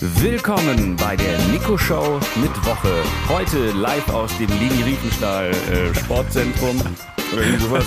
[0.00, 3.02] Willkommen bei der Nico Show mit Woche.
[3.28, 6.80] Heute live aus dem Leni Riefenstahl äh, Sportzentrum
[7.32, 7.84] oder irgend sowas.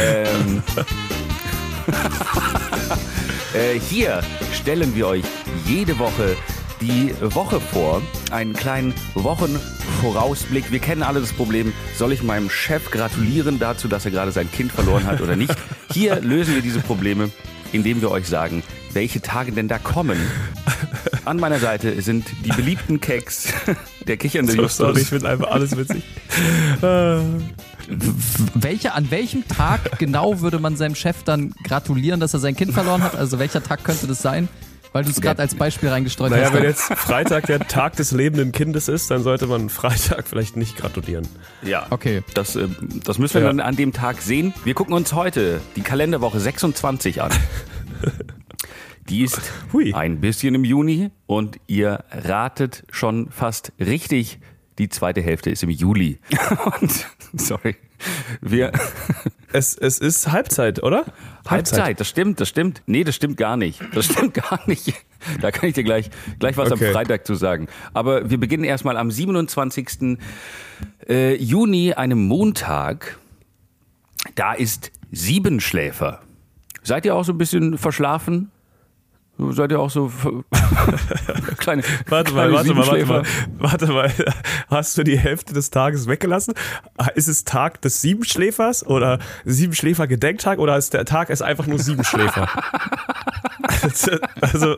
[0.00, 0.62] ähm,
[3.54, 4.22] äh, hier
[4.54, 5.24] stellen wir euch
[5.66, 6.36] jede Woche
[6.80, 8.00] die Woche vor.
[8.30, 10.72] Einen kleinen Wochenvorausblick.
[10.72, 14.50] Wir kennen alle das Problem, soll ich meinem Chef gratulieren dazu, dass er gerade sein
[14.50, 15.54] Kind verloren hat oder nicht?
[15.92, 17.30] Hier lösen wir diese Probleme,
[17.72, 18.62] indem wir euch sagen,
[18.96, 20.18] welche Tage denn da kommen.
[21.24, 23.52] An meiner Seite sind die beliebten Keks,
[24.08, 24.76] der kichernde So, Justus.
[24.78, 26.02] sorry, ich finde einfach alles witzig.
[28.54, 32.72] Welche, an welchem Tag genau würde man seinem Chef dann gratulieren, dass er sein Kind
[32.72, 33.14] verloren hat?
[33.14, 34.48] Also welcher Tag könnte das sein?
[34.92, 36.54] Weil du es gerade als Beispiel reingestreut Naja, hast.
[36.54, 40.76] wenn jetzt Freitag der Tag des lebenden Kindes ist, dann sollte man Freitag vielleicht nicht
[40.78, 41.28] gratulieren.
[41.62, 42.22] Ja, Okay.
[42.34, 42.66] Das, äh,
[43.04, 43.46] das müssen wir Ja.
[43.48, 44.54] dann an dem Tag sehen.
[44.64, 47.30] Wir gucken uns heute die Kalenderwoche 26 an.
[49.08, 49.40] Die ist
[49.72, 49.92] Hui.
[49.94, 54.38] ein bisschen im Juni und ihr ratet schon fast richtig.
[54.78, 56.18] Die zweite Hälfte ist im Juli.
[56.82, 57.76] Und, sorry,
[58.42, 58.72] wir,
[59.52, 61.06] Es, es ist Halbzeit, oder?
[61.48, 62.82] Halbzeit, das stimmt, das stimmt.
[62.84, 63.80] Nee, das stimmt gar nicht.
[63.94, 64.92] Das stimmt gar nicht.
[65.40, 66.88] Da kann ich dir gleich, gleich was Okay.
[66.88, 67.68] am Freitag zu sagen.
[67.94, 70.18] Aber wir beginnen erstmal am 27.
[71.08, 73.18] Äh, Juni, einem Montag.
[74.34, 76.20] Da ist Siebenschläfer.
[76.82, 78.50] Seid ihr auch so ein bisschen verschlafen?
[79.38, 80.10] Seid ihr auch so
[81.58, 83.22] kleine, Warte mal, warte mal, warte mal.
[83.58, 84.12] Warte mal.
[84.68, 86.54] Hast du die Hälfte des Tages weggelassen?
[87.14, 92.48] Ist es Tag des Siebenschläfers oder Siebenschläfer-Gedenktag oder ist der Tag ist einfach nur Siebenschläfer?
[94.40, 94.76] also,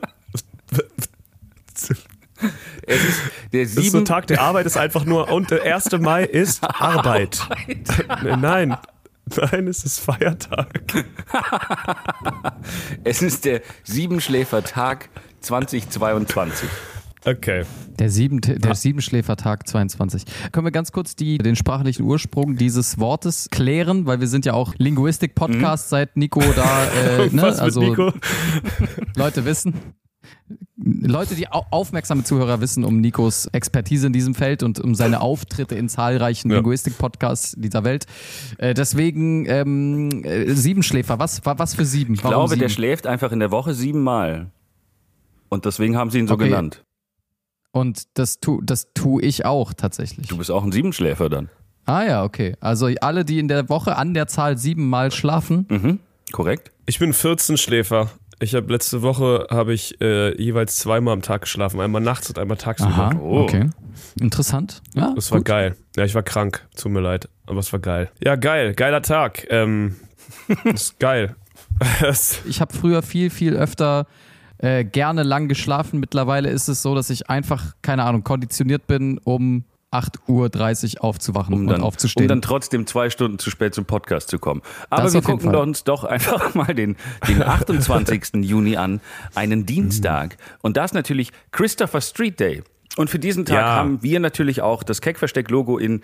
[2.83, 3.20] Es ist
[3.53, 5.93] der das ist so sieben, Tag der Arbeit ist einfach nur und der 1.
[6.00, 7.41] Mai ist Arbeit.
[8.22, 8.77] Nein.
[9.53, 11.05] Nein, es ist Feiertag.
[13.05, 15.09] es ist der Siebenschläfertag
[15.41, 16.69] 2022.
[17.25, 17.65] Okay.
[17.99, 20.25] Der, sieben, der Siebenschläfertag 22.
[20.53, 24.55] Können wir ganz kurz die, den sprachlichen Ursprung dieses Wortes klären, weil wir sind ja
[24.55, 27.43] auch Linguistik-Podcast seit Nico da, äh, ne?
[27.43, 28.12] Was mit also Nico?
[29.17, 29.75] Leute wissen.
[30.76, 35.20] Leute, die au aufmerksame Zuhörer wissen um Nikos Expertise in diesem Feld und um seine
[35.20, 36.56] Auftritte in zahlreichen Ja.
[36.56, 38.06] Linguistik-Podcasts dieser Welt.
[38.58, 41.19] Äh, deswegen ähm, äh, Siebenschläfer.
[41.19, 42.14] Was, wa- was für sieben?
[42.14, 44.50] Ich glaube, der schläft einfach in der Woche siebenmal.
[45.48, 46.48] Und deswegen haben sie ihn so Okay.
[46.48, 46.84] genannt.
[47.72, 50.28] Und das tu, das tue ich auch tatsächlich.
[50.28, 51.48] Du bist auch ein Siebenschläfer dann.
[51.84, 52.54] Ah ja, okay.
[52.60, 55.66] Also alle, die in der Woche an der Zahl siebenmal schlafen.
[55.70, 55.98] Mhm.
[56.32, 56.70] Korrekt?
[56.87, 58.10] Ich bin 14 Schläfer.
[58.41, 62.38] Ich habe letzte Woche habe ich äh, jeweils zweimal am Tag geschlafen, einmal nachts und
[62.38, 62.91] einmal tagsüber.
[62.91, 63.43] Aha, Oh.
[63.43, 63.69] okay.
[64.21, 64.81] Interessant.
[64.94, 65.47] Ja, Das war gut.
[65.47, 65.76] geil.
[65.97, 68.10] Ja, ich war krank, tut mir leid, aber es war geil.
[68.22, 69.47] Ja, geil, geiler Tag.
[69.50, 69.97] Ähm,
[70.65, 71.34] ist geil.
[72.49, 74.06] Ich habe früher viel, viel öfter
[74.59, 76.00] äh, gerne lang geschlafen.
[76.00, 81.54] Mittlerweile ist es so, dass ich einfach, keine Ahnung, konditioniert bin, um 8.30 Uhr aufzuwachen
[81.54, 82.25] Um und dann, aufzustehen.
[82.25, 84.60] um dann trotzdem zwei Stunden zu spät zum Podcast zu kommen.
[84.91, 88.34] Aber Das wir gucken uns doch einfach mal den, den 28.
[88.44, 89.00] Juni an,
[89.34, 90.37] einen Dienstag.
[90.62, 92.62] Und das natürlich Christopher Street Day.
[92.97, 93.66] Und für diesen Tag Ja.
[93.76, 96.03] haben wir natürlich auch das Keckversteck-Logo in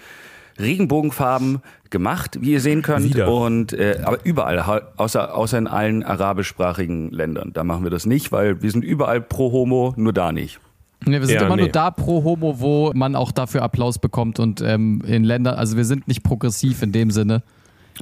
[0.58, 3.04] Regenbogenfarben gemacht, wie ihr sehen könnt.
[3.04, 3.28] Wieder.
[3.30, 4.60] Und äh, aber überall,
[4.96, 7.52] außer, außer in allen arabischsprachigen Ländern.
[7.52, 10.60] Da machen wir das nicht, weil wir sind überall pro Homo, nur da nicht.
[11.06, 11.72] Nee, wir sind Ja, immer nur nee.
[11.72, 15.84] da pro Homo, wo man auch dafür Applaus bekommt und ähm, in Ländern, also wir
[15.84, 17.42] sind nicht progressiv in dem Sinne.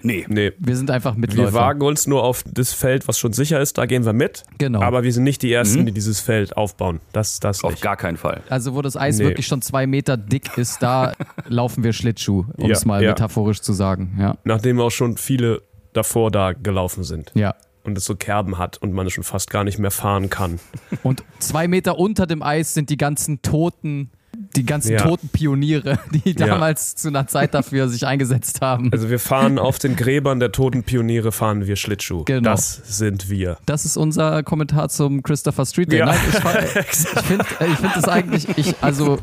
[0.02, 0.24] Nee.
[0.26, 0.52] nee.
[0.58, 1.52] Wir sind einfach Wir Mitläufer.
[1.52, 4.42] wagen uns nur auf das Feld, was schon sicher ist, da gehen wir mit.
[4.56, 4.80] Genau.
[4.80, 7.00] Aber wir sind nicht die Ersten, die dieses Feld aufbauen.
[7.12, 7.82] Das, das Auf nicht.
[7.82, 8.40] gar keinen Fall.
[8.48, 9.24] Also wo das Eis Nee.
[9.24, 11.12] wirklich schon zwei Meter dick ist, da
[11.46, 13.10] laufen wir Schlittschuh, um Ja, es mal ja.
[13.10, 14.16] metaphorisch zu sagen.
[14.18, 15.60] Ja, Nachdem auch schon viele
[15.92, 17.30] davor da gelaufen sind.
[17.34, 17.54] ja.
[17.84, 20.60] Und es so Kerben hat und man schon fast gar nicht mehr fahren kann.
[21.02, 24.10] Und zwei Meter unter dem Eis sind die ganzen toten,
[24.56, 24.98] die ganzen Ja.
[24.98, 26.46] toten Pioniere, die Ja.
[26.46, 28.90] damals zu einer Zeit dafür sich eingesetzt haben.
[28.92, 32.22] Also wir fahren auf den Gräbern der toten Pioniere, fahren wir Schlittschuh.
[32.24, 32.50] Genau.
[32.50, 33.58] Das sind wir.
[33.66, 35.98] Das ist unser Kommentar zum Christopher Street Day.
[35.98, 36.06] Ja.
[36.06, 39.18] Nein, ich, ich finde ich find das eigentlich, ich, also,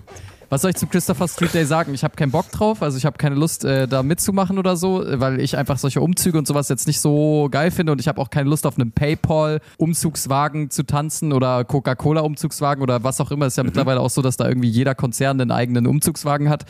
[0.50, 1.94] was soll ich zum Christopher Street Day sagen?
[1.94, 5.04] Ich habe keinen Bock drauf, also ich habe keine Lust, äh, da mitzumachen oder so,
[5.06, 8.20] weil ich einfach solche Umzüge und sowas jetzt nicht so geil finde und ich habe
[8.20, 13.46] auch keine Lust auf einem Paypal-Umzugswagen zu tanzen oder Coca-Cola-Umzugswagen oder was auch immer.
[13.46, 16.66] Ist ja mittlerweile auch so, dass da irgendwie jeder Konzern einen eigenen Umzugswagen hat.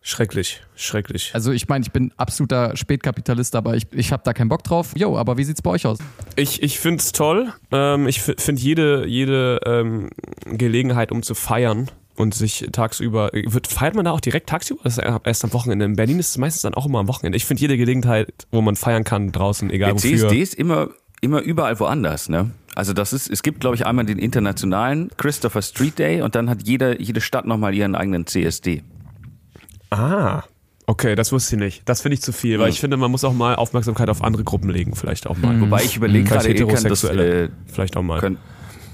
[0.00, 1.32] Schrecklich, schrecklich.
[1.34, 4.92] Also ich meine, ich bin absoluter Spätkapitalist, aber ich, ich habe da keinen Bock drauf.
[4.96, 5.98] Jo, aber wie sieht's bei euch aus?
[6.36, 7.52] Ich, ich finde es toll.
[7.72, 10.10] Ähm, ich finde jede, jede ähm,
[10.44, 13.30] Gelegenheit, um zu feiern und sich tagsüber.
[13.32, 14.80] Wird, feiert man da auch direkt tagsüber?
[14.84, 15.84] Das ist erst am Wochenende.
[15.84, 17.36] In Berlin ist es meistens dann auch immer am Wochenende.
[17.36, 20.18] Ich finde jede Gelegenheit, wo man feiern kann draußen, egal Der wofür.
[20.28, 20.88] CSD ist immer,
[21.20, 22.50] immer überall woanders, ne?
[22.74, 26.48] Also das ist, es gibt, glaube ich, einmal den internationalen Christopher Street Day und dann
[26.48, 28.82] hat jede, jede Stadt nochmal ihren eigenen CSD.
[29.90, 30.42] Ah.
[30.86, 31.82] Okay, das wusste ich nicht.
[31.84, 34.42] Das finde ich zu viel, weil ich finde, man muss auch mal Aufmerksamkeit auf andere
[34.42, 35.60] Gruppen legen, vielleicht auch mal.
[35.60, 37.44] Wobei ich überlege Vielleicht gerade, könnt das, Heterosexuelle.
[37.44, 38.20] äh, vielleicht auch mal.
[38.20, 38.38] könnt,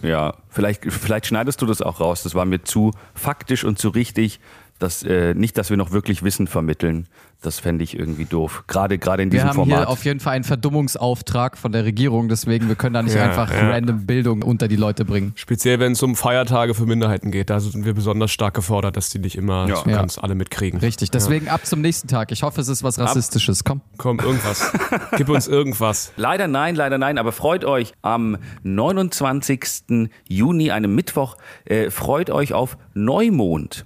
[0.04, 2.22] ja, vielleicht, vielleicht schneidest du das auch raus.
[2.22, 4.40] Das war mir zu faktisch und zu richtig.
[4.80, 7.06] Dass, äh, nicht, dass wir noch wirklich Wissen vermitteln.
[7.42, 8.64] Das fände ich irgendwie doof.
[8.66, 9.78] Gerade, gerade in Wir diesem haben Format.
[9.80, 13.24] hier auf jeden Fall einen Verdummungsauftrag von der Regierung, deswegen wir können da nicht Ja,
[13.24, 13.70] einfach ja.
[13.70, 15.32] random Bildung unter die Leute bringen.
[15.36, 19.10] Speziell, wenn es um Feiertage für Minderheiten geht, da sind wir besonders stark gefordert, dass
[19.10, 19.76] die nicht immer Ja.
[19.76, 20.80] so ganz alle mitkriegen.
[20.80, 22.32] Richtig, deswegen ab zum nächsten Tag.
[22.32, 23.62] Ich hoffe, es ist was Rassistisches.
[23.62, 23.82] Komm.
[23.98, 24.72] Komm, irgendwas.
[25.16, 26.12] Gib uns irgendwas.
[26.16, 30.08] Leider nein, leider nein, aber freut euch am 29.
[30.28, 31.36] Juni, einem Mittwoch,
[31.66, 33.84] äh, freut euch auf Neumond.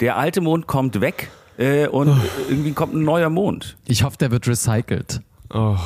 [0.00, 2.16] Der alte Mond kommt weg äh, und Oh.
[2.48, 3.76] irgendwie kommt ein neuer Mond.
[3.86, 5.20] Ich hoffe, der wird recycelt.
[5.52, 5.76] Oh,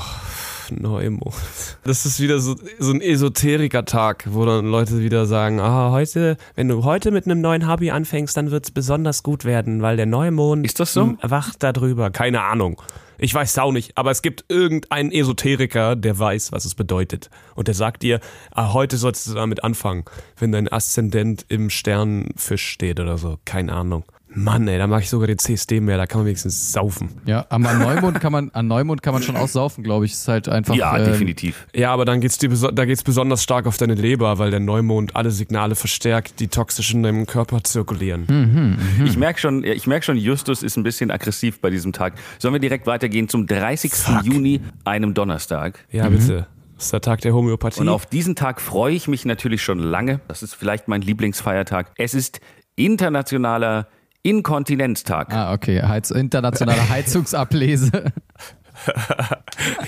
[0.71, 1.35] Neumond.
[1.85, 6.69] Das ist wieder so, so ein Esoteriker-Tag, wo dann Leute wieder sagen, ah, heute, wenn
[6.69, 10.07] du heute mit einem neuen Hobby anfängst, dann wird es besonders gut werden, weil der
[10.07, 11.17] Neumond Ist das so?
[11.23, 12.11] wacht da drüber.
[12.11, 12.81] Keine Ahnung.
[13.21, 17.31] Ich weiß es auch nicht, aber es gibt irgendeinen Esoteriker, der weiß, was es bedeutet.
[17.57, 18.21] Und der sagt dir,
[18.53, 20.05] ah, heute sollst du damit anfangen,
[20.39, 23.39] wenn dein Aszendent im Sternfisch steht oder so.
[23.45, 24.05] Keine Ahnung.
[24.45, 27.11] Mann, ey, da mache ich sogar den CSD mehr, da kann man wenigstens saufen.
[27.27, 30.13] Ja, aber an Neumond kann man, an Neumond kann man schon aussaufen, glaube ich.
[30.13, 30.75] Ist halt einfach.
[30.75, 31.67] Ja, ähm, definitiv.
[31.75, 35.17] Ja, aber dann geht's dir da geht's besonders stark auf deine Leber, weil der Neumond
[35.17, 38.79] alle Signale verstärkt, die toxisch in deinem Körper zirkulieren.
[39.05, 42.15] Ich merke schon, ich merk schon, Justus ist ein bisschen aggressiv bei diesem Tag.
[42.39, 43.93] Sollen wir direkt weitergehen zum 30.
[43.93, 44.25] Fuck.
[44.25, 45.85] Juni, einem Donnerstag?
[45.91, 46.47] Ja, bitte.
[46.77, 47.81] Das ist der Tag der Homöopathie.
[47.81, 50.21] Und auf diesen Tag freue ich mich natürlich schon lange.
[50.29, 51.91] Das ist vielleicht mein Lieblingsfeiertag.
[51.97, 52.41] Es ist
[52.77, 53.89] internationaler
[54.23, 55.33] Inkontinenztag.
[55.33, 55.83] Ah, okay.
[55.83, 58.13] Heiz internationale Heizungsablese.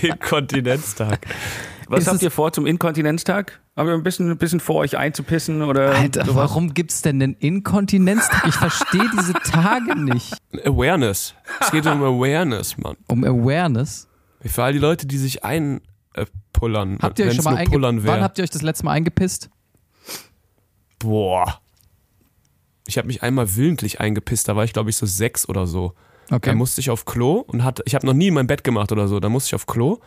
[0.03, 1.27] Inkontinenztag.
[1.89, 3.61] Was ist habt es- ihr vor zum Inkontinenztag?
[3.77, 6.37] Haben wir ein bisschen, ein bisschen vor, euch einzupissen oder Alter, sowas?
[6.51, 8.47] warum gibt's denn den Inkontinenztag?
[8.47, 10.37] Ich verstehe diese Tage nicht.
[10.65, 11.35] Awareness.
[11.61, 12.97] Es geht um Awareness, Mann.
[13.09, 14.07] Um Awareness.
[14.45, 16.99] Für all die Leute, die sich einpullern.
[17.01, 18.13] Habt ihr euch schon mal nur pullern eingepisst?
[18.15, 19.51] Wann habt ihr euch das letzte Mal eingepisst?
[20.99, 21.61] Boah.
[22.91, 25.95] Ich habe mich einmal willentlich eingepisst, da war ich glaube ich so sechs oder so.
[26.29, 26.51] Okay.
[26.51, 29.07] Da musste ich auf Klo und hatte, ich habe noch nie mein Bett gemacht oder
[29.07, 29.99] so, da musste ich auf Klo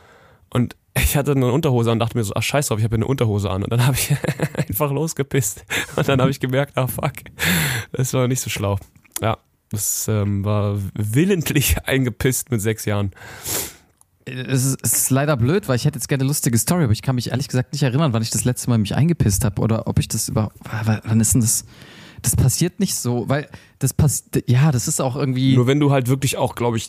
[0.50, 2.96] und ich hatte eine Unterhose an und dachte mir so, ach scheiß drauf, ich habe
[2.96, 4.14] eine Unterhose an und dann habe ich
[4.58, 5.64] einfach losgepisst
[5.96, 7.14] und dann habe ich gemerkt, ah fuck,
[7.94, 8.78] das war nicht so schlau.
[9.22, 9.38] Ja,
[9.70, 13.12] das ähm, war willentlich eingepisst mit sechs Jahren.
[14.26, 16.94] Es ist, es ist leider blöd, weil ich hätte jetzt gerne eine lustige Story, aber
[16.94, 19.62] ich kann mich ehrlich gesagt nicht erinnern, wann ich das letzte Mal mich eingepisst habe
[19.62, 20.56] oder ob ich das überhaupt.
[20.84, 21.66] Wann ist denn das?
[22.24, 23.48] Das passiert nicht so, weil
[23.80, 24.50] das passiert.
[24.50, 25.56] Ja, das ist auch irgendwie.
[25.56, 26.88] Nur wenn du halt wirklich auch, glaube ich,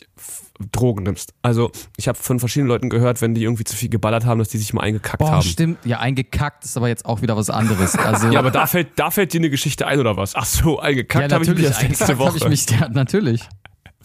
[0.71, 1.33] Drogen nimmst.
[1.41, 4.47] Also ich habe von verschiedenen Leuten gehört, wenn die irgendwie zu viel geballert haben, dass
[4.47, 5.41] die sich mal eingekackt Boah, haben.
[5.43, 5.85] stimmt.
[5.85, 7.95] Ja, eingekackt ist aber jetzt auch wieder was anderes.
[7.97, 10.35] Also, Ja, aber da fällt, da fällt dir eine Geschichte ein oder was?
[10.35, 12.37] Ach so, eingekackt habe ich mich erst letzte Woche.
[12.37, 12.69] ich mich.
[12.69, 13.41] Ja, natürlich.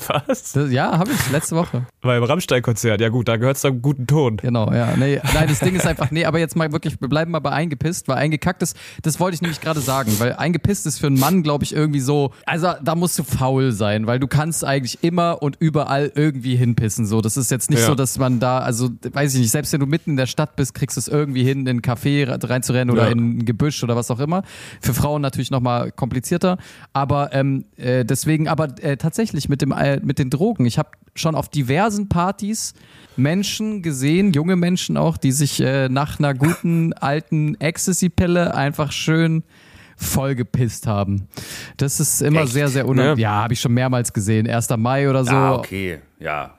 [0.27, 0.53] was?
[0.53, 1.85] Das, ja, habe ich letzte Woche.
[2.01, 3.01] Beim Rammstein-Konzert.
[3.01, 4.37] Ja gut, da gehört es zum guten Ton.
[4.39, 4.97] Genau, ja.
[4.97, 7.51] Nee, nein, das Ding ist einfach, nee, aber jetzt mal wirklich, wir bleiben mal bei
[7.51, 11.19] eingepisst, weil eingekackt ist, das wollte ich nämlich gerade sagen, weil eingepisst ist für einen
[11.19, 15.03] Mann, glaube ich, irgendwie so, also da musst du faul sein, weil du kannst eigentlich
[15.03, 17.21] immer und überall irgendwie hinpissen, so.
[17.21, 17.87] Das ist jetzt nicht Ja.
[17.87, 20.57] so, dass man da, also, weiß ich nicht, selbst wenn du mitten in der Stadt
[20.57, 23.13] bist, kriegst du es irgendwie hin, in einen Café re- reinzurennen oder Ja.
[23.13, 24.43] in ein Gebüsch oder was auch immer.
[24.81, 26.59] Für Frauen natürlich nochmal komplizierter,
[26.93, 30.91] aber ähm, äh, deswegen, aber äh, tatsächlich mit, dem, äh, mit den Drogen, ich habe
[31.15, 32.75] schon auf diversen Partys
[33.17, 39.43] Menschen gesehen, junge Menschen auch, die sich äh, nach einer guten alten Ecstasy-Pille einfach schön
[39.97, 41.29] vollgepisst haben.
[41.77, 42.53] Das ist immer Echt?
[42.53, 43.19] sehr, sehr unangenehm.
[43.19, 43.37] Ja.
[43.37, 44.49] Ja, habe ich schon mehrmals gesehen.
[44.49, 44.69] 1.
[44.79, 45.33] Mai oder so.
[45.33, 46.55] Ah, okay, ja.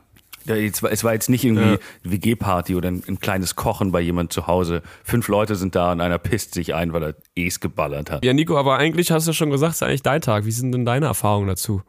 [0.47, 1.77] Es war jetzt nicht irgendwie Ja.
[2.03, 4.81] WG-Party oder ein, ein kleines Kochen bei jemand zu Hause.
[5.03, 8.25] Fünf Leute sind da und einer pisst sich ein, weil er es geballert hat.
[8.25, 10.45] Ja, Nico, aber eigentlich hast du schon gesagt, es ist eigentlich dein Tag.
[10.45, 11.83] Wie sind denn deine Erfahrungen dazu?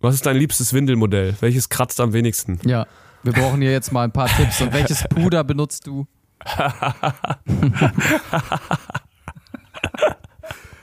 [0.00, 1.34] Was ist dein liebstes Windelmodell?
[1.40, 2.60] Welches kratzt am wenigsten?
[2.64, 2.86] Ja,
[3.24, 4.60] wir brauchen hier jetzt mal ein paar Tipps.
[4.60, 6.06] Und welches Puder benutzt du?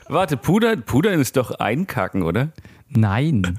[0.08, 2.50] Warte, Puder, Pudern ist doch einkacken, oder?
[2.90, 3.58] Nein.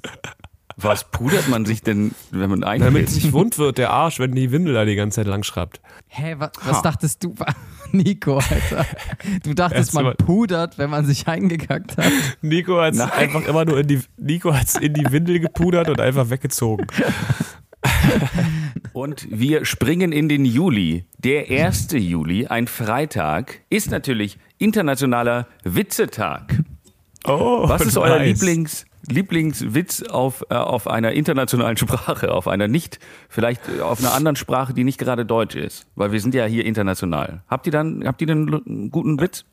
[0.76, 3.16] Was pudert man sich denn, wenn man Damit einpisst?
[3.16, 5.80] es nicht wund wird, der Arsch, wenn die Windel da die ganze Zeit lang schreibt.
[6.08, 7.34] Hä, was, was dachtest du?
[7.92, 8.86] Nico, Alter.
[9.42, 12.12] Du dachtest, man mal- pudert, wenn man sich eingekackt hat.
[12.42, 16.00] Nico hat es einfach immer nur in die, Nico hat's in die Windel gepudert und
[16.00, 16.86] einfach weggezogen.
[18.92, 21.04] Und wir springen in den Juli.
[21.18, 21.88] Der 1.
[21.92, 26.62] Juli, ein Freitag, ist natürlich internationaler Witzetag.
[27.24, 28.40] Oh, Was ist euer nice.
[28.40, 32.98] Lieblings Lieblingswitz auf, äh, auf einer internationalen Sprache, auf einer nicht,
[33.28, 35.86] vielleicht auf einer anderen Sprache, die nicht gerade Deutsch ist?
[35.94, 37.42] Weil wir sind ja hier international.
[37.48, 39.44] Habt ihr dann, habt ihr denn einen guten Witz?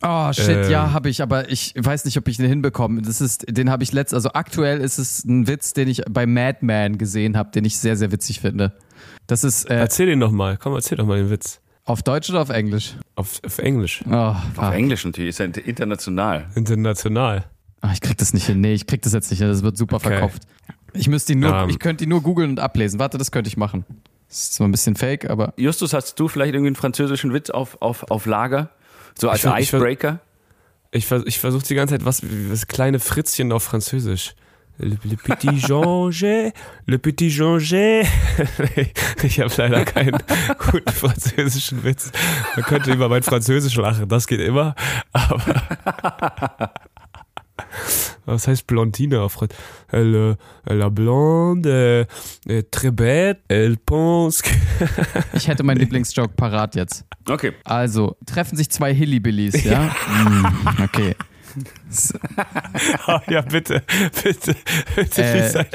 [0.00, 0.70] Oh shit, Ähm.
[0.70, 3.02] ja, habe ich, aber ich weiß nicht, ob ich den hinbekomme.
[3.02, 6.24] Das ist, den habe ich letzt, also aktuell ist es ein Witz, den ich bei
[6.24, 8.72] Madman gesehen habe, den ich sehr, sehr witzig finde.
[9.26, 10.56] Das ist äh, Erzähl den doch mal.
[10.56, 11.60] Komm, erzähl doch mal den Witz.
[11.84, 12.94] auf Deutsch oder auf Englisch?
[13.16, 14.04] Auf, auf Englisch.
[14.08, 14.72] Oh, Auf.
[14.72, 16.46] Englisch natürlich, ist ja international.
[16.54, 17.44] International.
[17.80, 18.60] Ah, ich krieg das nicht hin.
[18.60, 19.48] Nee, ich krieg das jetzt nicht hin.
[19.48, 20.08] Das wird super Okay.
[20.08, 20.42] verkopft.
[20.94, 21.68] Ich müsste ihn nur, Ähm.
[21.70, 22.98] ich könnte ihn nur googeln und ablesen.
[22.98, 23.84] Warte, das könnte ich machen.
[24.28, 27.50] Das ist zwar ein bisschen fake, aber Justus, hast du vielleicht irgendwie einen französischen Witz
[27.50, 28.70] auf, auf, auf Lager?
[29.18, 30.20] So als Ich Icebreaker?
[30.90, 34.34] Ich, vers ich versuche die ganze Zeit, was, was kleine Fritzchen auf Französisch.
[34.80, 36.54] Le, le petit Jean-Jet,
[36.86, 38.06] le petit Jean-Jet.
[39.24, 40.18] ich habe leider keinen
[40.70, 42.12] guten französischen Witz.
[42.54, 44.74] Man könnte über mein Französisch lachen, das geht immer.
[45.12, 46.72] Aber
[48.26, 49.62] was heißt Blondine auf Französisch?
[49.90, 52.06] Elle, la blonde,
[52.46, 54.50] äh, très bête, elle pense que...
[55.32, 57.04] ich hätte meinen Lieblingsjoke parat jetzt.
[57.28, 57.52] Okay.
[57.64, 59.84] Also, treffen sich zwei Hillybillies, ja?
[59.84, 60.46] Mm,
[60.84, 61.14] okay.
[63.06, 63.82] Ah, ja, bitte,
[64.22, 64.54] bitte,
[64.94, 65.66] bitte, Äh, lies ein-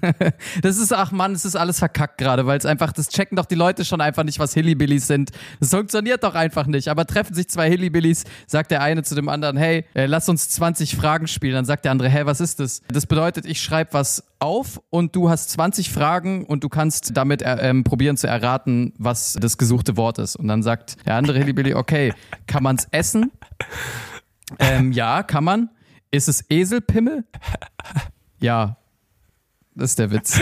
[0.62, 3.46] Das ist, ach Mann, es ist alles verkackt gerade, weil es einfach, das checken doch
[3.46, 5.30] die Leute schon einfach nicht, was Hillybillies sind.
[5.60, 6.88] Das funktioniert doch einfach nicht.
[6.88, 10.48] Aber treffen sich zwei Hillybillies, sagt der eine zu dem anderen, hey, äh, lass uns
[10.50, 11.54] 20 Fragen spielen.
[11.54, 12.82] Dann sagt der andere, hey, was ist das?
[12.88, 17.42] Das bedeutet, ich schreibe was auf und du hast 20 Fragen und du kannst damit
[17.42, 20.36] äh, ähm, probieren zu erraten, was das gesuchte Wort ist.
[20.36, 22.12] Und dann sagt der andere Hillybilly, okay,
[22.46, 23.32] kann man's essen?
[24.58, 25.70] Ähm, ja, kann man.
[26.10, 27.24] Ist es Eselpimmel?
[28.40, 28.76] Ja.
[29.78, 30.40] Das ist der Witz.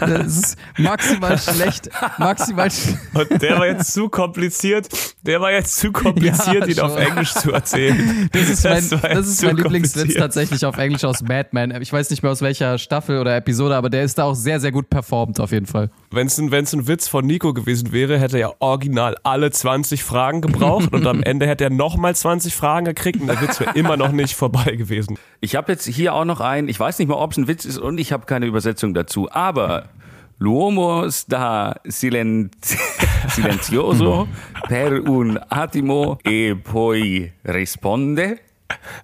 [0.00, 1.88] Das ist maximal schlecht.
[2.18, 2.98] Maximal schlecht.
[3.14, 4.88] Und der war jetzt zu kompliziert.
[5.22, 6.96] Der war jetzt zu kompliziert, Ja, ihn auf.
[6.98, 8.28] Englisch zu erzählen.
[8.32, 11.80] Das ist mein, das jetzt ist mein Lieblingswitz tatsächlich auf Englisch aus Mad Men.
[11.82, 14.60] Ich weiß nicht mehr aus welcher Staffel oder Episode, aber der ist da auch sehr,
[14.60, 15.90] sehr gut performt auf jeden Fall.
[16.16, 19.50] Wenn es ein, wenn's ein Witz von Nico gewesen wäre, hätte er ja original alle
[19.50, 23.60] 20 Fragen gebraucht und am Ende hätte er nochmal 20 Fragen gekriegt und der Witz
[23.60, 25.18] wäre immer noch nicht vorbei gewesen.
[25.42, 27.66] Ich habe jetzt hier auch noch einen, ich weiß nicht mal, ob es ein Witz
[27.66, 29.90] ist und ich habe keine Übersetzung dazu, aber
[30.38, 32.50] l'uomo sta silen
[33.28, 34.26] silenzioso
[34.68, 38.40] per un attimo e poi risponde.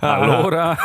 [0.01, 0.79] Allora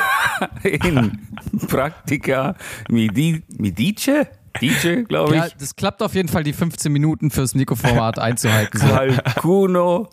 [0.63, 1.19] in
[1.67, 2.53] pratica
[2.89, 6.91] mi, di, mi dice, dice, glaube Ja, ich, das klappt auf jeden Fall, die 15
[6.91, 8.79] Minuten fürs Nico-Format einzuhalten.
[8.79, 10.09] Qualcuno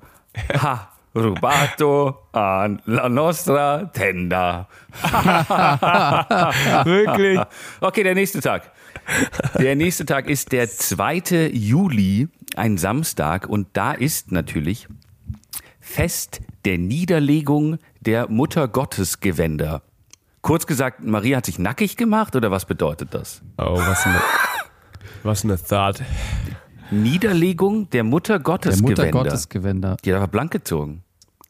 [0.60, 4.68] ha rubato a la nostra tenda.
[6.84, 7.40] Wirklich?
[7.80, 8.72] Okay, der nächste Tag.
[9.58, 11.50] Der nächste Tag ist der 2.
[11.52, 14.88] Juli, ein Samstag, und da ist natürlich
[15.80, 19.82] Fest der Niederlegung der Muttergottesgewänder.
[20.44, 23.40] Kurz gesagt, Maria hat sich nackig gemacht oder was bedeutet das?
[23.56, 24.20] Oh, was eine,
[25.22, 26.02] was eine Thought.
[26.90, 29.04] Niederlegung der Der Muttergottesgewänder.
[29.04, 29.96] Mutter Gottesgewänder.
[30.04, 31.02] Die hat aber blank gezogen.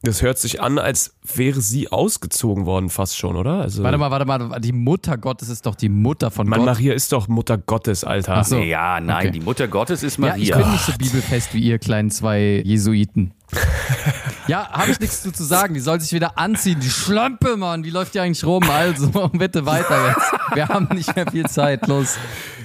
[0.02, 3.62] Das hört sich an, als wäre sie ausgezogen worden fast schon, oder?
[3.62, 6.66] Also, Warte mal, warte mal, die Mutter Gottes ist doch die Mutter von Mann, Gott.
[6.66, 8.36] Maria ist doch Mutter Gottes, Alter.
[8.36, 8.58] Ach so.
[8.58, 9.30] ja, nein, okay.
[9.32, 10.58] die Mutter Gottes ist Ja, ich Maria.
[10.58, 13.34] bin nicht so bibelfest wie ihr kleinen zwei Jesuiten.
[14.46, 15.74] Ja, habe ich nichts zu, zu sagen.
[15.74, 16.78] Die soll sich wieder anziehen.
[16.80, 18.62] Die Schlampe, Mann, die läuft ja eigentlich rum.
[18.68, 20.32] Also, bitte weiter jetzt.
[20.54, 21.86] Wir haben nicht mehr viel Zeit.
[21.86, 22.18] Los.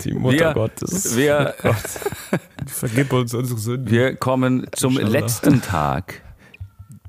[0.03, 1.15] Die Mutter wir, Gottes.
[1.15, 1.55] wir,
[2.67, 3.89] Vergib uns unsere Sünden.
[3.89, 5.09] Wir kommen zum Inshallah.
[5.19, 6.21] letzten Tag,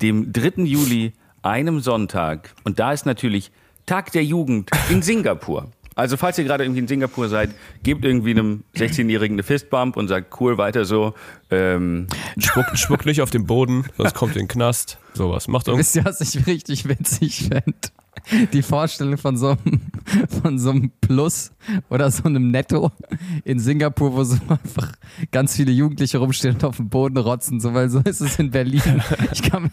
[0.02, 0.62] dem 3.
[0.62, 2.54] Juli, einem Sonntag.
[2.64, 3.50] Und da ist natürlich
[3.86, 5.70] Tag der Jugend in Singapur.
[5.94, 7.50] Also falls ihr gerade irgendwie in Singapur seid,
[7.82, 11.14] gebt irgendwie einem 16-Jährigen eine Fistbump und sagt, cool, weiter so.
[11.50, 12.06] Ähm,
[12.38, 14.98] Spuck, spuck nicht auf den Boden, sonst kommt in den Knast.
[15.14, 15.48] Sowas.
[15.48, 17.74] Macht irgend Wisst ihr, was ich richtig witzig fände?
[18.52, 19.80] Die Vorstellung von so, einem,
[20.42, 21.52] von so einem Plus
[21.88, 22.90] oder so einem Netto
[23.44, 24.92] in Singapur, wo so einfach
[25.30, 28.50] ganz viele Jugendliche rumstehen und auf dem Boden rotzen, so, weil so ist es in
[28.50, 28.80] Berlin.
[29.32, 29.70] Ich kann,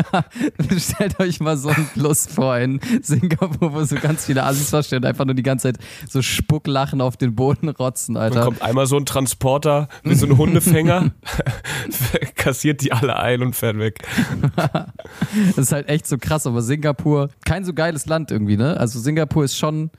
[0.78, 4.98] stellt euch mal so ein Plus vor in Singapur, wo so ganz viele Assis vorstehen
[4.98, 5.78] und einfach nur die ganze Zeit
[6.08, 8.44] so Spucklachen auf den Boden rotzen, Dann Alter.
[8.44, 11.12] kommt einmal so ein Transporter wie so ein Hundefänger,
[12.36, 14.06] kassiert die alle ein und fährt weg.
[14.54, 18.76] Das ist halt echt so krass, aber Singapur, kein so geiles Land irgendwie, ne?
[18.78, 19.90] Also Singapur ist schon,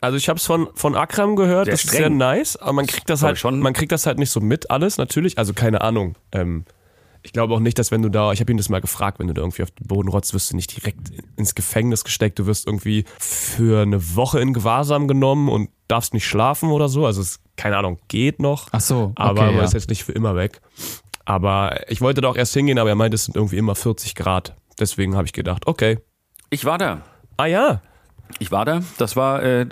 [0.00, 2.16] Also ich habe es von, von Akram gehört, Sehr das ist sehr streng.
[2.16, 4.70] nice, aber man kriegt das Aber halt schon- man kriegt das halt nicht so mit
[4.70, 6.14] alles natürlich, also keine Ahnung.
[6.32, 6.64] Ähm,
[7.22, 9.26] ich glaube auch nicht, dass wenn du da, ich habe ihn das mal gefragt, wenn
[9.26, 12.46] du da irgendwie auf den Boden rotzt, wirst du nicht direkt ins Gefängnis gesteckt, du
[12.46, 17.20] wirst irgendwie für eine Woche in Gewahrsam genommen und darfst nicht schlafen oder so, also
[17.20, 19.64] es, keine Ahnung, geht noch, ach so, okay, aber man ja.
[19.64, 20.62] ist jetzt nicht für immer weg.
[21.26, 24.14] Aber ich wollte da auch erst hingehen, aber er meinte, es sind irgendwie immer 40
[24.14, 24.56] Grad.
[24.78, 25.98] Deswegen habe ich gedacht, okay.
[26.48, 27.02] Ich war da.
[27.40, 27.80] Ah ja,
[28.38, 28.82] Ich war da.
[28.98, 29.66] Das war, äh,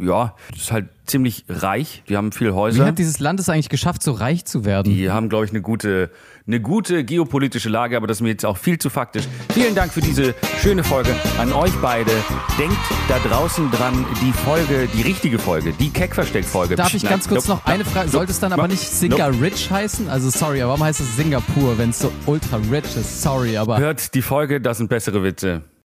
[0.00, 2.02] ja, das ist halt ziemlich reich.
[2.08, 2.86] Die haben viel Wie Häuser.
[2.86, 4.90] hat dieses Land es eigentlich geschafft, so reich zu werden?
[4.90, 6.10] Die haben, glaube ich, eine gute,
[6.46, 9.28] eine gute geopolitische Lage, aber das ist mir jetzt auch viel zu faktisch.
[9.52, 12.10] Vielen Dank für diese schöne Folge an euch beide.
[12.58, 16.76] Denkt da draußen dran, die Folge, die richtige Folge, die Keck-Versteck-Folge.
[16.76, 18.06] Darf ich Nein, ganz kurz nope, noch eine Frage?
[18.06, 19.42] nope, Sollte es dann aber nicht Singa nope.
[19.42, 20.08] Rich heißen?
[20.08, 23.20] Also sorry, aber warum heißt es Singapur, wenn es so ultra rich ist?
[23.20, 25.64] Sorry, aber Hört die Folge, das sind bessere Witze.